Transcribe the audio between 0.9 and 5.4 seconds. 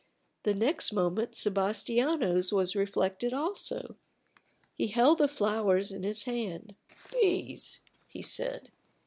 moment Sebastiano's was reflected also. He held the